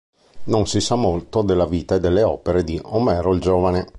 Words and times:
Non 0.45 0.65
si 0.65 0.81
sa 0.81 0.95
molto 0.95 1.43
della 1.43 1.67
vita 1.67 1.93
e 1.93 1.99
delle 1.99 2.23
opere 2.23 2.63
di 2.63 2.79
Omero 2.85 3.35
il 3.35 3.39
giovane. 3.39 3.87